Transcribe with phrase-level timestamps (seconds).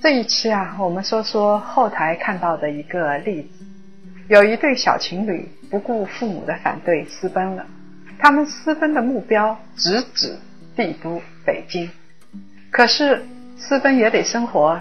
[0.00, 3.64] 这一期啊，我们说说后台看到的一个例子：
[4.28, 7.66] 有一对小情侣不顾父母的反对私奔了。
[8.20, 10.38] 他们私奔的目标直指
[10.76, 11.90] 帝都北京，
[12.70, 13.24] 可是
[13.56, 14.80] 私奔也得生活。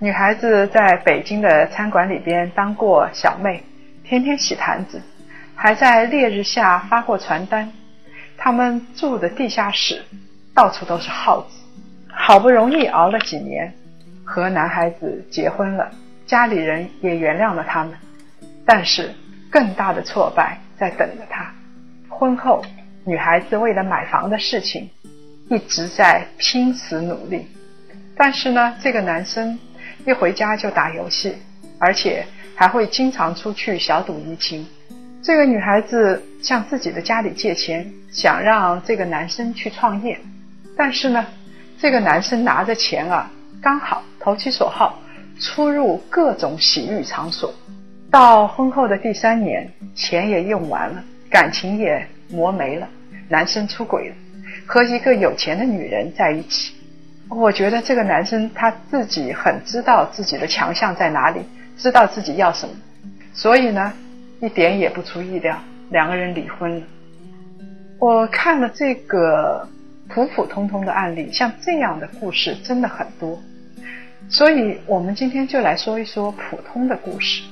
[0.00, 3.62] 女孩子在北京的餐馆里边当过小妹，
[4.02, 5.00] 天天洗坛子，
[5.54, 7.70] 还在烈日下发过传单。
[8.36, 10.02] 他们住的地下室
[10.52, 11.48] 到处都是耗子，
[12.12, 13.72] 好不容易熬了几年。
[14.30, 15.90] 和男孩子结婚了，
[16.26, 17.94] 家里人也原谅了他们，
[18.66, 19.10] 但是
[19.50, 21.50] 更大的挫败在等着他。
[22.10, 22.62] 婚后，
[23.06, 24.90] 女孩子为了买房的事情
[25.48, 27.48] 一直在拼死努力，
[28.14, 29.58] 但是呢，这个男生
[30.04, 31.34] 一回家就打游戏，
[31.78, 34.66] 而且还会经常出去小赌怡情。
[35.22, 40.20] 这个女孩子向自己的家里借钱，想让这个男生去创业，
[40.76, 41.26] 但是呢，
[41.78, 43.30] 这个男生拿着钱啊。
[43.60, 44.98] 刚好投其所好，
[45.40, 47.50] 出入各种洗浴场所。
[48.10, 52.86] 到婚后的第三年，钱也用完了，感情也磨没了。
[53.30, 54.14] 男生出轨了，
[54.66, 56.74] 和一个有钱的女人在一起。
[57.30, 61.40] 我觉得这个男生他自己很知道自己的强项在哪里，
[61.78, 62.74] 知道自己要什么，
[63.32, 63.90] 所以呢，
[64.42, 66.86] 一点也不出意料，两个人离婚了。
[67.98, 69.66] 我看了这个
[70.06, 73.40] 普普通通的案例，像这样的故事真的很多。
[74.30, 77.42] 所以，我们今天就来说一说普通的故事。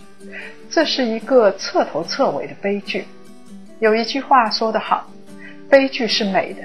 [0.68, 3.06] 这是一个彻头彻尾的悲剧。
[3.78, 5.08] 有一句话说得好
[5.70, 6.62] ：“悲剧是美的，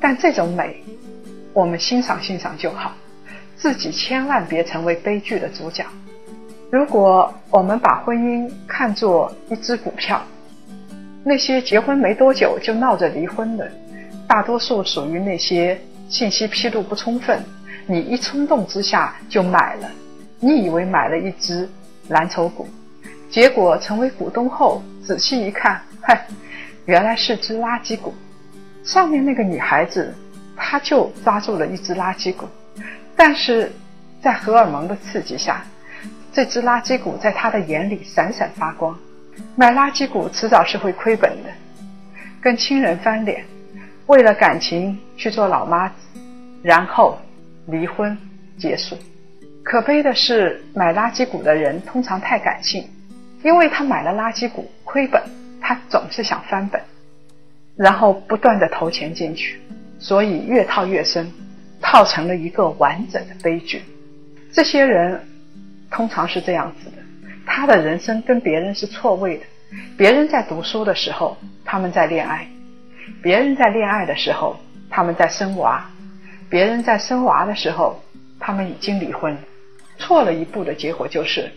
[0.00, 0.82] 但这种美，
[1.54, 2.92] 我们欣赏欣赏就好，
[3.56, 5.84] 自己千万别成为悲剧的主角。”
[6.70, 10.22] 如果我们把婚姻看作一只股票，
[11.24, 13.70] 那些结婚没多久就闹着离婚的，
[14.26, 15.80] 大多数属于那些
[16.10, 17.42] 信息披露不充分。
[17.90, 19.90] 你一冲动之下就买了，
[20.40, 21.66] 你以为买了一只
[22.08, 22.68] 蓝筹股，
[23.30, 26.26] 结果成为股东后仔细一看，嗨，
[26.84, 28.12] 原来是只垃圾股。
[28.84, 30.14] 上面那个女孩子，
[30.54, 32.46] 她就抓住了一只垃圾股，
[33.16, 33.72] 但是
[34.20, 35.64] 在荷尔蒙的刺激下，
[36.30, 38.94] 这只垃圾股在她的眼里闪闪发光。
[39.56, 41.48] 买垃圾股迟早是会亏本的，
[42.38, 43.42] 跟亲人翻脸，
[44.08, 45.94] 为了感情去做老妈子，
[46.62, 47.18] 然后。
[47.70, 48.16] 离婚
[48.58, 48.96] 结束，
[49.62, 52.88] 可悲的是，买垃圾股的人通常太感性，
[53.42, 55.22] 因为他买了垃圾股亏本，
[55.60, 56.80] 他总是想翻本，
[57.76, 59.60] 然后不断的投钱进去，
[59.98, 61.30] 所以越套越深，
[61.82, 63.82] 套成了一个完整的悲剧。
[64.50, 65.20] 这些人
[65.90, 66.96] 通常是这样子的，
[67.44, 69.44] 他的人生跟别人是错位的，
[69.98, 71.36] 别人在读书的时候，
[71.66, 72.46] 他们在恋爱；
[73.22, 74.56] 别人在恋爱的时候，
[74.88, 75.86] 他们在生娃。
[76.50, 78.00] 别人在生娃的时候，
[78.40, 79.36] 他们已经离婚。
[79.98, 81.50] 错了一步的结果就是，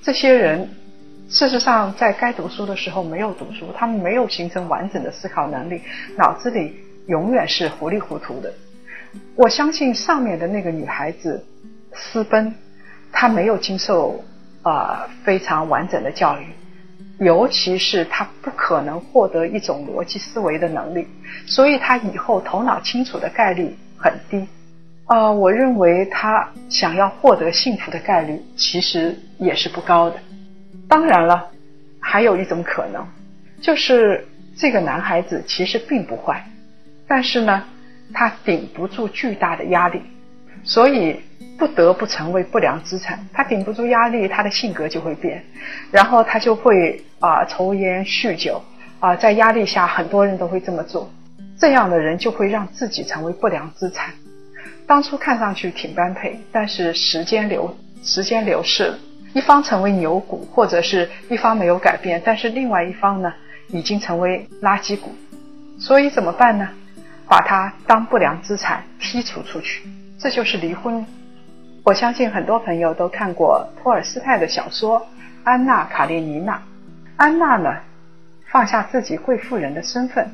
[0.00, 0.68] 这些人
[1.28, 5.82] 事实上在该读书的时候没有读书，他们没有形成完整的思考能力，
[6.16, 6.74] 脑子里
[7.06, 8.52] 永远是糊里糊涂的。
[9.36, 11.44] 我相信上面的那个女孩子
[11.92, 12.54] 私奔，
[13.12, 14.24] 她没有经受
[14.62, 16.46] 啊非常完整的教育，
[17.18, 21.06] 尤其是她不可能获得一种逻辑思维的能力，
[21.46, 23.76] 所以她以后头脑清楚的概率。
[24.02, 24.48] 很低，
[25.06, 30.16] 啊，我认为他想要获得幸福的概率其实也是不高的。
[30.88, 31.48] 当然了，
[32.00, 33.06] 还有一种可能，
[33.60, 34.26] 就是
[34.56, 36.44] 这个男孩子其实并不坏，
[37.06, 37.62] 但是呢，
[38.12, 40.02] 他顶不住巨大的压力，
[40.64, 41.20] 所以
[41.56, 43.24] 不得不成为不良资产。
[43.32, 45.44] 他顶不住压力，他的性格就会变，
[45.92, 48.60] 然后他就会啊抽烟酗酒
[48.98, 51.08] 啊，在压力下，很多人都会这么做。
[51.62, 54.12] 这样的人就会让自己成为不良资产。
[54.84, 58.98] 当初看上去挺般配，但是时间流时间流逝了，
[59.32, 63.32] 一方成为牛股，或者是一方没有改变，但是另外一方呢，
[63.68, 65.14] 已经成为垃圾股。
[65.78, 66.68] 所以怎么办呢？
[67.28, 69.88] 把它当不良资产剔除出去，
[70.18, 71.06] 这就是离婚。
[71.84, 74.98] 我相信很多朋友都看过托尔斯泰的小说
[75.44, 76.56] 《安娜·卡列尼娜》。
[77.16, 77.76] 安娜呢，
[78.50, 80.28] 放下自己贵妇人的身份。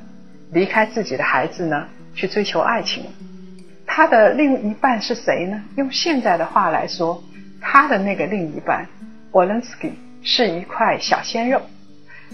[0.52, 3.04] 离开自己的孩子呢，去追求爱情。
[3.86, 5.62] 他的另一半是谁呢？
[5.76, 7.22] 用现在的话来说，
[7.60, 8.86] 他的那个另一半
[9.32, 9.92] Walensky
[10.22, 11.62] 是一块小鲜肉，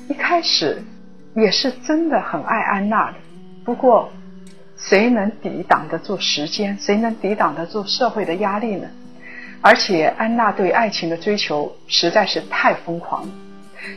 [0.09, 0.83] 一开始
[1.35, 3.15] 也是真的很爱安娜的。
[3.65, 4.13] 不过，
[4.77, 6.77] 谁能抵挡得住时间？
[6.79, 8.89] 谁能抵挡得住社会的压力呢？
[9.61, 13.29] 而且，安娜对爱情的追求实在是太疯狂了。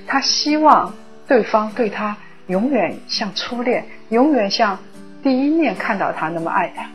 [0.05, 0.93] 她希望
[1.27, 2.15] 对方对她
[2.47, 4.77] 永远像初恋，永远像
[5.21, 6.89] 第一面看到他那么爱他。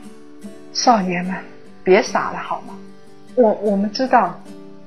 [0.73, 1.35] 少年们，
[1.85, 2.75] 别傻了好吗？
[3.35, 4.39] 我我们知道，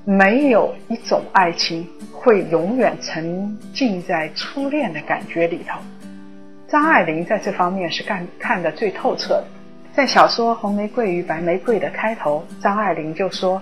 [0.04, 5.80] 没有一种爱情会永远沉浸在初恋的感觉里头。
[6.68, 9.46] 张爱玲在这方面是看看得最透彻的。
[9.94, 13.62] 在小说《红玫瑰与白玫瑰》的开头，张爱玲就说。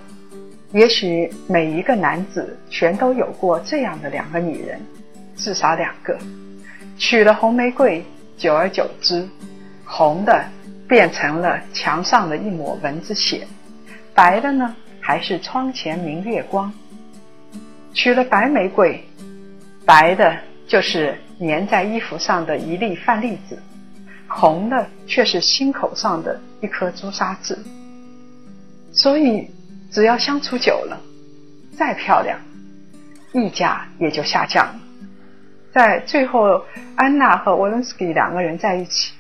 [0.71, 4.81] 也许每一个男子全都有过这样的两个女人，
[5.35, 6.17] 至少两个。
[7.05, 8.01] 娶了红玫瑰，
[8.38, 9.27] 久而久之，
[9.83, 10.41] 红的
[10.88, 13.45] 变成了墙上的一抹蚊子血，
[14.15, 16.71] 白的呢还是窗前明月光。
[17.94, 19.03] 娶了白玫瑰，
[19.85, 20.33] 白的
[20.65, 23.61] 就是粘在衣服上的一粒饭粒子，
[24.29, 27.57] 红的却是心口上的一颗朱砂痣。
[28.94, 29.45] 所以。
[29.91, 31.00] 只要相处久了，
[31.77, 32.39] 再漂亮，
[33.31, 34.79] 溢价也就下降了。
[35.74, 36.64] 在最后，
[36.96, 39.14] 安娜和沃伦斯基两个人在一起，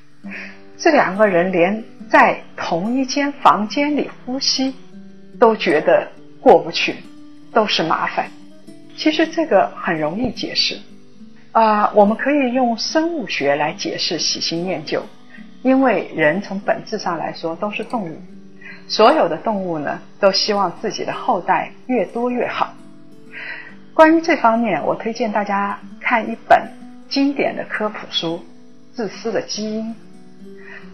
[0.77, 4.75] 这两个人连在同一间房间里呼吸
[5.39, 6.07] 都觉得
[6.39, 6.97] 过不去，
[7.51, 8.29] 都是麻烦。
[8.95, 10.77] 其实这个很容易解释，
[11.53, 15.03] 啊，我们可以用生物学来解释喜新厌旧，
[15.63, 18.21] 因为人从本质上来说都是动物。
[18.87, 22.75] 所有的动物呢，都希望自己的后代越多越好。
[23.95, 25.79] 关于这方面，我推荐大家
[26.13, 26.69] 看一本
[27.09, 28.37] 经典的科普书
[28.95, 29.83] 《自私的基因》。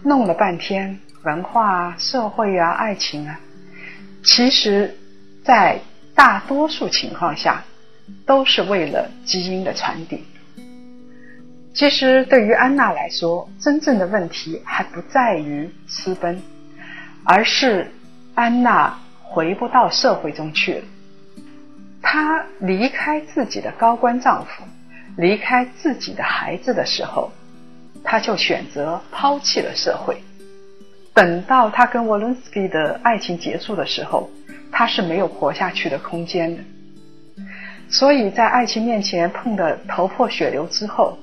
[0.02, 3.38] 弄了半天，文化、社会啊、爱情啊，
[4.24, 4.96] 其实，
[5.44, 5.78] 在
[6.14, 7.62] 大多数情况下，
[8.24, 10.24] 都是为了基因的传递。
[11.74, 16.40] 其实，对于安娜来说，真正的问题还不在于私奔。
[17.26, 17.92] 而是
[18.34, 20.84] 安娜回不到社会中去了。
[22.00, 24.64] 她离开自己的高官丈夫，
[25.16, 27.30] 离开自己的孩子的时候，
[28.02, 30.22] 他就选择抛弃了社会。
[31.12, 34.30] 等到他跟沃伦斯基的爱情结束的时候，
[34.70, 36.62] 他是没有活下去的空间的。
[37.90, 41.18] 所以在爱情面前碰得头破血流之后，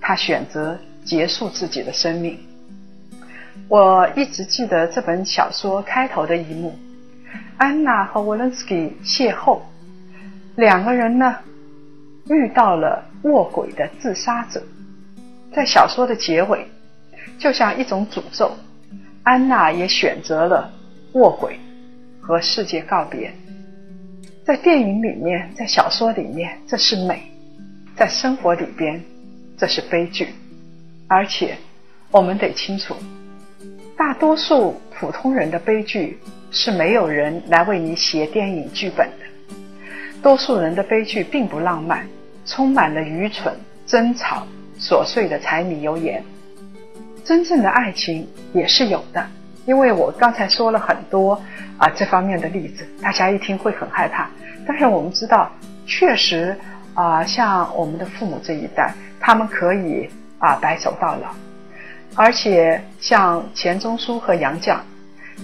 [0.00, 2.38] 他选择结束自己的生命。
[3.68, 6.78] 我一直记得这本小说开头的一幕：
[7.58, 9.58] 安娜和沃伦斯基邂逅，
[10.56, 11.36] 两个人呢
[12.32, 14.62] 遇到了卧轨的自杀者。
[15.54, 16.66] 在小说的结尾，
[17.38, 18.50] 就像一种诅咒，
[19.22, 20.72] 安娜也选择了
[21.12, 21.58] 卧轨，
[22.22, 23.30] 和世界告别。
[24.46, 27.16] 在电影里面，在小说里面，这是美；
[27.94, 28.98] 在生活里边，
[29.58, 30.28] 这是悲剧。
[31.06, 31.54] 而且，
[32.10, 32.96] 我们得清楚。
[33.94, 36.18] 大多数普通人的悲剧
[36.50, 39.54] 是没有人来为你写电影剧本的。
[40.22, 42.06] 多数人的悲剧并不浪漫，
[42.44, 43.54] 充满了愚蠢、
[43.86, 44.46] 争吵、
[44.78, 46.22] 琐碎的柴米油盐。
[47.24, 49.24] 真正的爱情也是有的，
[49.64, 51.40] 因为我刚才说了很多
[51.78, 54.28] 啊这方面的例子，大家一听会很害怕。
[54.66, 55.50] 但是我们知道，
[55.86, 56.56] 确实
[56.94, 60.08] 啊，像我们的父母这一代，他们可以
[60.38, 61.34] 啊白首到老。
[62.14, 64.78] 而且像钱钟书和杨绛，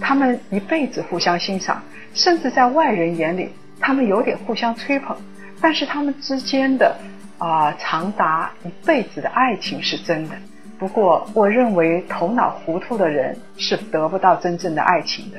[0.01, 3.51] 他们一辈子互相欣赏，甚至在外人眼里，
[3.81, 5.17] 他们有点互相吹捧。
[5.61, 6.97] 但是他们之间的
[7.39, 10.35] 啊长达一辈子的爱情是真的。
[10.79, 15.39] 不过，我认为头脑糊涂的人是得不到真正的爱情的。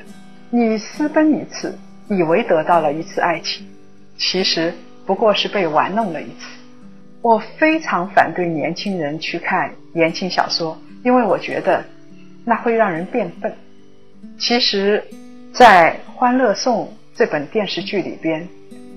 [0.50, 3.66] 你私奔一次，以为得到了一次爱情，
[4.18, 4.74] 其实
[5.06, 6.46] 不过是被玩弄了一次。
[7.22, 10.76] 我非常反对年轻人去看言情小说。
[11.02, 11.82] 因为我觉得
[12.44, 13.50] 那会让人变笨。
[14.38, 15.02] 其实，
[15.50, 16.84] 在《欢乐颂》
[17.14, 18.46] 这本电视剧里边，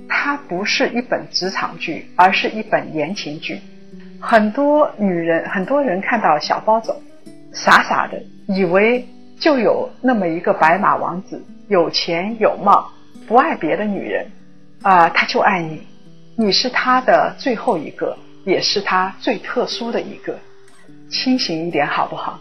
[0.08, 3.60] 它不是一本职场剧，而是一本言情剧。
[4.20, 6.96] 很多女人、很多人看到小包总，
[7.54, 9.06] 傻傻的以为
[9.40, 12.92] 就有那么一个白马王子，有钱有貌，
[13.28, 14.26] 不爱别的女人，
[14.82, 15.86] 啊，他就爱你，
[16.38, 20.38] 你是他的最后一个，也是他最特殊的一个。
[21.10, 22.40] 清醒一点好不好？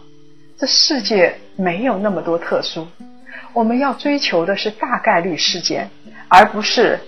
[0.57, 2.87] 这世界没有那么多特殊，
[3.53, 5.89] 我们要追求的是大概率事件，
[6.27, 6.99] 而不是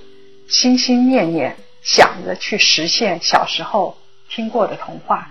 [0.48, 3.98] 心心念念想着去实现小时候
[4.30, 5.30] 听过的童话。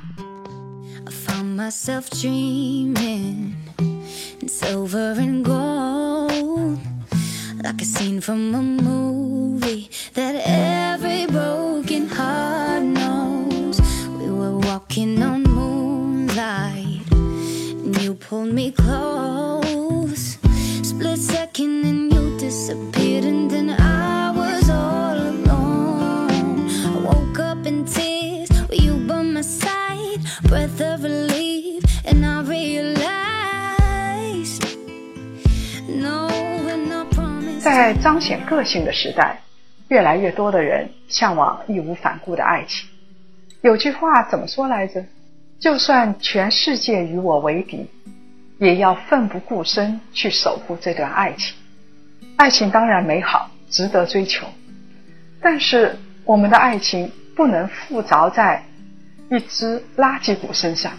[7.65, 13.81] like a scene from a movie that every broken heart knows.
[14.19, 20.37] We were walking on moonlight, and you pulled me close.
[20.83, 23.04] Split second, and you disappeared,
[37.85, 39.41] 在彰显个性的时代，
[39.89, 42.89] 越来越多的人向往义无反顾的爱情。
[43.61, 45.05] 有句话怎么说来着？
[45.61, 47.87] 就算全世界与我为敌，
[48.59, 51.55] 也要奋不顾身去守护这段爱情。
[52.37, 54.47] 爱情当然美好，值得追求，
[55.43, 58.65] 但是我们的爱情不能附着在
[59.31, 60.91] 一只垃圾股身上。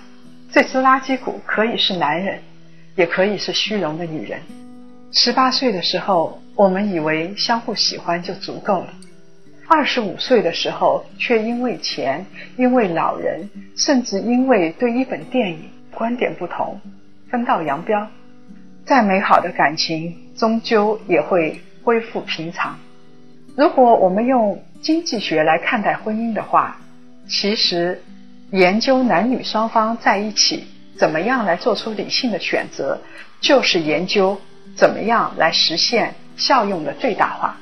[0.51, 2.43] 这只垃圾股可以是男人，
[2.95, 4.39] 也可以是虚荣的女人。
[5.11, 6.39] 十八岁的时候。
[6.55, 8.93] 我们以为相互喜欢就足够了，
[9.67, 16.79] 二十五岁的时候，却因为钱、因为老人，甚至因为对一本电影观点不同，
[17.29, 18.07] 分道扬镳。
[18.85, 22.77] 再美好的感情，终究也会恢复平常。
[23.57, 26.77] 如果我们用经济学来看待婚姻的话，
[27.27, 28.01] 其实
[28.51, 30.65] 研究男女双方在一起
[30.97, 33.01] 怎么样来做出理性的选择，
[33.41, 34.39] 就是研究
[34.75, 36.13] 怎么样来实现。
[36.37, 37.57] 效用的最大化。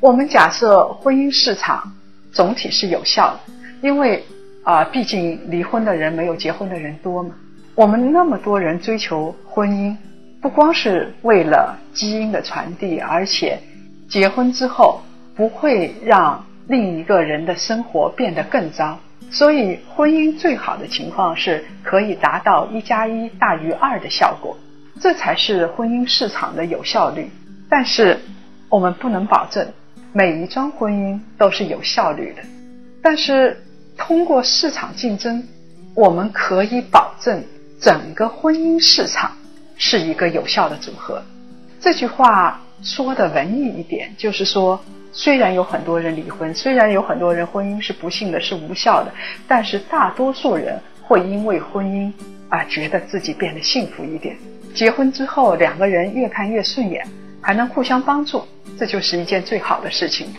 [0.00, 1.92] 我们假设婚姻市场
[2.32, 4.24] 总体是有效的，因为
[4.62, 7.34] 啊，毕竟离婚的人没有结婚的人多嘛。
[7.74, 9.96] 我们那么多人追求婚姻，
[10.40, 13.58] 不光是为了基因的传递，而且
[14.08, 15.00] 结婚之后
[15.34, 18.98] 不会让另一个人的生活变得更糟。
[19.30, 24.56] 所以，婚姻最好的情况是可以达到一加一大于二的效果，
[25.00, 27.30] 这才是婚姻市场的有效率。
[27.70, 28.18] 但是，
[28.68, 29.72] 我们不能保证
[30.12, 32.42] 每一桩婚姻都是有效率的。
[33.00, 33.62] 但是，
[33.96, 35.46] 通过市场竞争，
[35.94, 37.44] 我们可以保证
[37.80, 39.30] 整个婚姻市场
[39.76, 41.22] 是一个有效的组合。
[41.80, 44.78] 这句话说的文艺一点，就是说，
[45.12, 49.12] 虽然有很多人离婚，虽然有很多人婚姻是不幸的、是无效的，
[49.46, 52.12] 但是大多数人会因为婚姻
[52.48, 54.36] 啊，觉得自己变得幸福一点。
[54.74, 57.06] 结婚之后，两个人越看越顺眼。
[57.40, 58.44] 还能互相帮助，
[58.78, 60.32] 这就是一件最好的事情。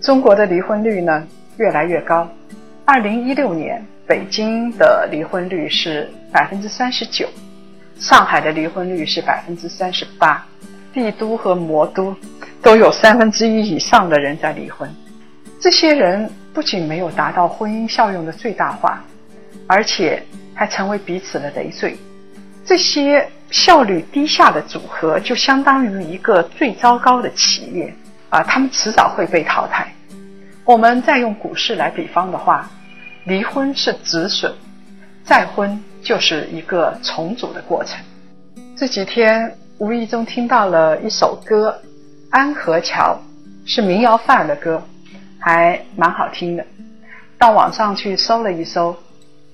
[0.00, 2.28] 中国的离婚率呢越来越高。
[2.84, 7.26] 二零一六年，北京的离婚率是百分之三十九，
[7.98, 10.46] 上海的离婚率是百分之三十八，
[10.92, 12.14] 帝都和魔都
[12.60, 14.88] 都有三分之一以上的人在离婚。
[15.58, 19.02] 这些人不仅没有达到婚姻效用的最大化，
[19.66, 20.22] 而且
[20.54, 21.96] 还成为彼此的累赘。
[22.64, 23.28] 这些。
[23.50, 27.94] 效率低下的组合就相当于一个最糟糕的企业
[28.28, 29.86] 啊，他们迟早会被淘汰。
[30.64, 32.68] 我们再用股市来比方的话，
[33.26, 34.52] 离婚是止损，
[35.24, 37.96] 再婚就是一个重组的过程。
[38.76, 41.80] 这几天无意中听到了一首歌
[42.30, 43.16] 《安河桥》，
[43.70, 44.82] 是民谣范儿的歌，
[45.38, 46.66] 还蛮好听的。
[47.38, 48.96] 到网上去搜了一搜，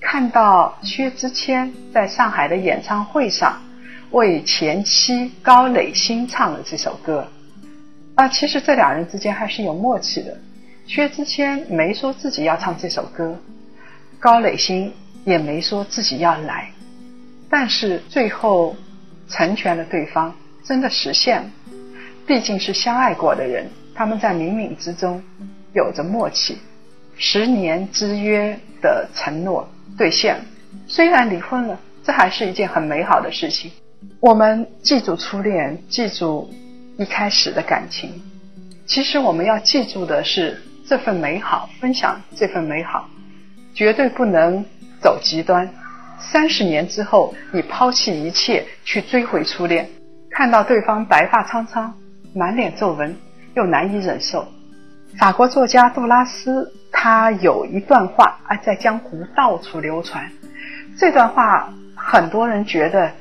[0.01, 3.61] 看到薛之谦在上海的演唱会上。
[4.11, 7.25] 为前妻高磊鑫唱了这首歌，
[8.15, 10.37] 啊，其实这两人之间还是有默契的。
[10.85, 13.39] 薛之谦没说自己要唱这首歌，
[14.19, 14.91] 高磊鑫
[15.23, 16.69] 也没说自己要来，
[17.49, 18.75] 但是最后
[19.29, 21.49] 成全了对方，真的实现了。
[22.27, 25.23] 毕竟是相爱过的人，他们在冥冥之中
[25.71, 26.57] 有着默契，
[27.15, 30.39] 十年之约的承诺兑现。
[30.87, 33.71] 虽然离婚了，这还是一件很美好的事情。
[34.19, 36.49] 我们记住初恋，记住
[36.97, 38.21] 一开始的感情。
[38.85, 43.09] 其实我们要记住的是这份美好，分享这份美好，
[43.73, 44.65] 绝对不能
[45.01, 45.69] 走极端。
[46.19, 49.89] 三十年之后，你抛弃一切去追回初恋，
[50.29, 51.93] 看到对方白发苍苍、
[52.33, 53.15] 满脸皱纹，
[53.55, 54.47] 又难以忍受。
[55.17, 60.31] 法国作家杜拉斯他有一段话啊，在江湖到处流传。
[60.97, 63.11] 这段话很多人觉得。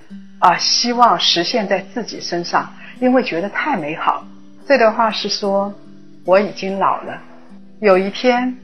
[0.41, 4.25] 啊，希望实现在自己身上，因为觉得太美好。
[4.67, 5.71] 这段话是说，
[6.25, 7.21] 我已经老了。
[7.79, 8.57] 有一天，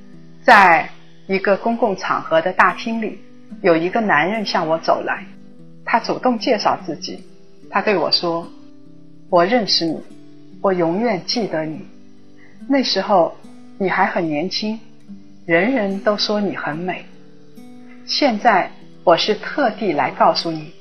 [0.42, 0.88] 在
[1.26, 3.20] 一个公共场合的大厅里，
[3.60, 5.22] 有一个男人向我走来，
[5.84, 7.22] 他主动介绍自己，
[7.68, 8.50] 他对我说
[9.28, 10.00] ：“我认识你，
[10.62, 11.86] 我永远记得你。
[12.68, 13.36] 那时候
[13.78, 14.78] 你还很年轻，
[15.44, 17.04] 人人都说你很美。
[18.06, 18.70] 现在
[19.04, 20.72] 我是特地来告诉你。”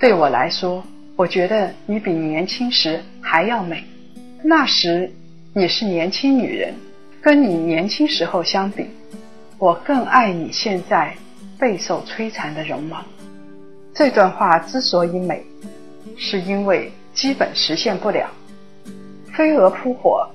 [0.00, 0.82] 对我来说，
[1.14, 3.84] 我觉得你比年轻时还要美。
[4.42, 5.12] 那时
[5.52, 6.74] 你是年轻女人，
[7.20, 8.86] 跟你年轻时候相比，
[9.58, 11.14] 我更爱你现在
[11.58, 13.04] 备受摧残的容貌。
[13.94, 15.44] 这段话之所以美，
[16.16, 18.30] 是因为基本实现不了。
[19.34, 20.26] 飞蛾扑火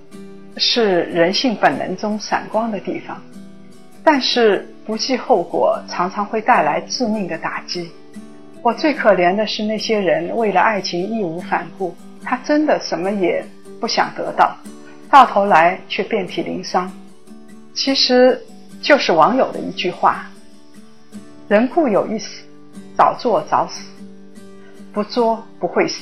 [0.57, 3.21] 是人性本能中闪光的地方，
[4.03, 7.91] 但是不计后果常常会带来致命的打击。
[8.61, 13.45] 我最可怜的是那些人为了爱情义无反顾，他真的什么也
[13.79, 14.55] 不想得到，
[15.09, 16.91] 到头来却遍体鳞伤。
[17.73, 18.41] 其实
[18.81, 20.25] 就是网友的一句话
[21.47, 22.43] ：“人固有一死，
[22.97, 23.83] 早做早死，
[24.93, 26.01] 不作不会死。”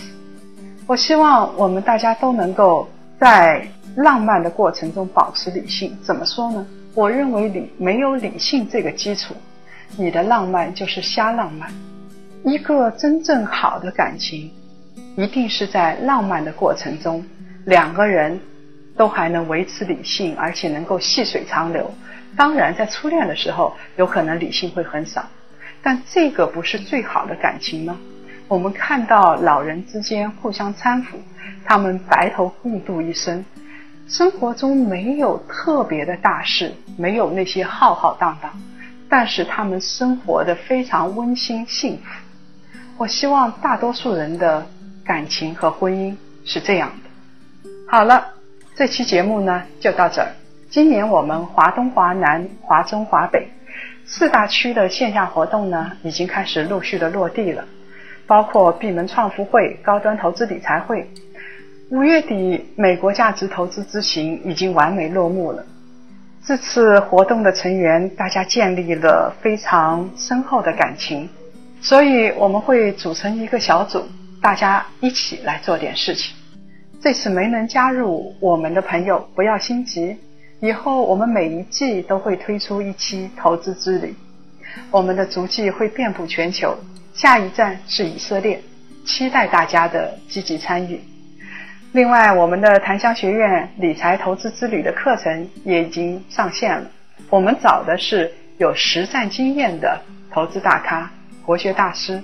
[0.86, 2.88] 我希望我们大家都能够
[3.20, 5.98] 在浪漫的过程中保持理性。
[6.02, 6.66] 怎么说呢？
[6.96, 9.34] 我认为理没有理性这个基础，
[9.98, 11.72] 你的浪漫就是瞎浪漫。
[12.44, 14.52] 一个真正好的感情，
[15.16, 17.26] 一定是在浪漫的过程中，
[17.66, 18.40] 两个人
[18.98, 21.90] 都还能维持理性，而且能够细水长流。
[22.36, 25.26] 当然，在初恋的时候，有可能理性会很少，
[25.82, 27.98] 但这个不是最好的感情吗？
[28.48, 31.18] 我们看到老人之间互相搀扶，
[31.64, 33.44] 他们白头共度一生，
[34.08, 38.52] 生活中没有特别的大事，没有那些浩浩荡荡，
[39.10, 42.04] 但是他们生活的非常温馨幸福。
[42.98, 44.66] 我希望大多数人的
[45.04, 47.70] 感情和婚姻是这样的。
[47.90, 48.28] 好了，
[48.76, 50.28] 这期节目呢就到这儿。
[50.70, 53.48] 今年我们华东、华南、华中、华北
[54.06, 57.66] 四大区的线下活动呢，已经开始陆续的落地了。
[58.28, 61.10] 包括闭门创富会、高端投资理财会。
[61.90, 65.64] 五月底，美国价值投资之行已经完美落幕了。
[66.46, 71.30] 这次活动的成员，大家建立了非常深厚的感情，
[71.82, 74.04] 所以我们会组成一个小组，
[74.42, 76.36] 大家一起来做点事情。
[77.02, 80.18] 这次没能加入我们的朋友不要心急，
[80.62, 84.16] 以后我们每一季都会推出一期投资之旅，
[84.90, 86.76] 我们的足迹会遍布全球。
[87.14, 88.62] 下一站是以色列，
[89.06, 91.00] 期待大家的积极参与。
[91.94, 96.90] 另外，我们的檀香学院理财投资之旅的课程也已经上线了。
[97.30, 100.02] 我们找的是有实战经验的
[100.32, 101.12] 投资大咖、
[101.46, 102.20] 国学大师，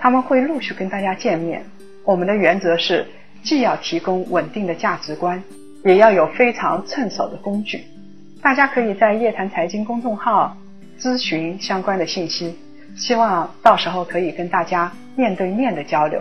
[0.00, 1.64] 他们会陆续跟大家见面。
[2.04, 3.06] 我们的原则是，
[3.44, 5.40] 既要提供稳定的价值观，
[5.84, 7.84] 也要有非常趁手的工具。
[8.42, 10.56] 大家可以在夜谈财经公众号
[10.98, 12.58] 咨询相关的信息。
[12.96, 16.20] 希望到时候可以跟大家面对面的交流。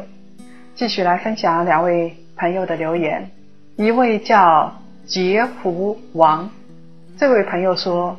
[0.76, 3.30] 继续来分享两位朋友的留言，
[3.76, 6.50] 一位叫杰胡王，
[7.18, 8.18] 这位朋友说，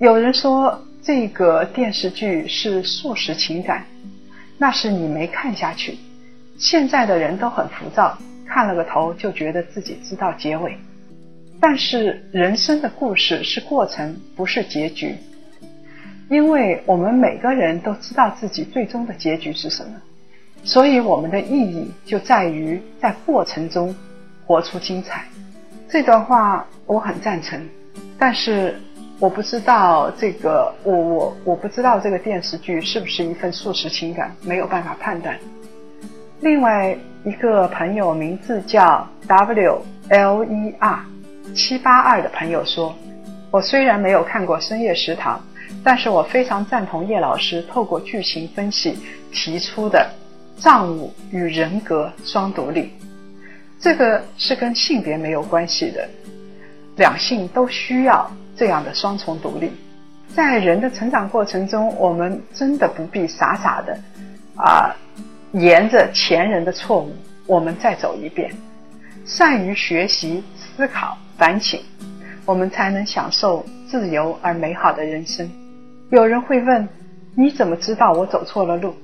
[0.00, 3.84] 有人说这个电视剧是速食情感，
[4.58, 5.98] 那是你没看下去。
[6.58, 10.76] 现在的人都很浮躁，看了个头就觉得自己知道结尾。
[11.60, 15.14] 但是人生的故事是过程，不是结局。
[16.28, 19.92] 因为我们每个人都知道自己最终的结局是什么，
[20.64, 23.94] 所以我们的意义就在于在过程中
[24.46, 25.24] 活出精彩。
[25.88, 27.60] 这段话我很赞成，
[28.18, 28.80] 但是
[29.18, 35.38] 我不知道这个我我我不知道这个电视剧是不是一份素食情感，没有办法判断。
[36.40, 41.04] 另外一个朋友名字叫 W L E R
[41.54, 42.94] 七八二的朋友说，
[43.50, 45.38] 我虽然没有看过《深夜食堂》。
[45.84, 48.96] 但是我非常赞同叶老师透过剧情分析
[49.32, 50.06] 提出的
[50.56, 52.92] 脏物与人格双独立，
[53.80, 56.08] 这个是跟性别没有关系的，
[56.96, 59.72] 两性都需要这样的双重独立。
[60.34, 63.98] 在人的成长过程中，我们真的不必傻傻的
[64.56, 64.94] 啊，
[65.52, 67.14] 沿着前人的错误，
[67.46, 68.50] 我们再走一遍，
[69.26, 71.80] 善于学习、思考、反省，
[72.46, 75.50] 我们才能享受自由而美好的人生。
[76.10, 76.88] 有人会问
[77.36, 78.94] ：“你怎么知道我走错了路？”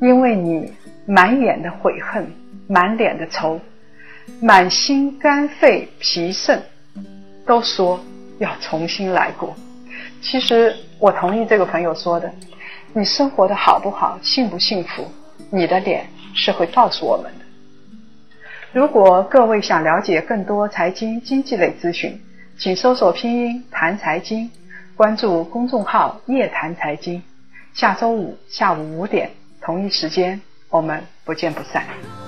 [0.00, 0.72] 因为你
[1.06, 2.26] 满眼的悔恨，
[2.66, 3.60] 满脸的愁，
[4.40, 6.62] 满心肝肺脾肾
[7.46, 8.00] 都说
[8.38, 9.54] 要重新来过。
[10.22, 12.32] 其实我同意这个朋友说的：
[12.94, 15.06] 你生活的好不好，幸不幸福，
[15.50, 17.44] 你的脸是会告诉我们的。
[18.72, 22.20] 如果各位想了解更多财经经济类资讯，
[22.56, 24.50] 请搜索拼音谈财经。
[24.96, 27.22] 关注公众号“夜谈财经”，
[27.72, 29.30] 下周五下午五点
[29.60, 32.19] 同一时间，我们不见不散。